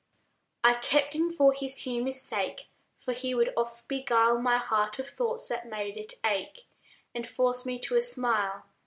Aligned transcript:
I 0.63 0.73
kept 0.73 1.13
him 1.15 1.31
for 1.31 1.53
his 1.53 1.83
humor's 1.83 2.19
sake, 2.19 2.69
For 2.97 3.11
he 3.13 3.35
would 3.35 3.53
oft 3.55 3.87
beguile 3.87 4.41
My 4.41 4.57
heart 4.57 4.97
of 4.97 5.07
thoughts 5.07 5.47
that 5.49 5.67
made 5.69 5.95
it 5.95 6.15
ache, 6.25 6.65
And 7.13 7.29
force 7.29 7.67
me 7.67 7.77
to 7.81 7.95
a 7.97 8.01
smile. 8.01 8.63